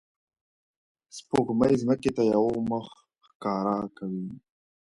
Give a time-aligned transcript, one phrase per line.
[1.15, 2.87] سپوږمۍ ځمکې ته یوه مخ
[3.27, 4.27] ښکاره کوي